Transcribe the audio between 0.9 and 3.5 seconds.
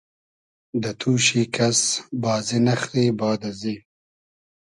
توشی کئس بازی نئخری باد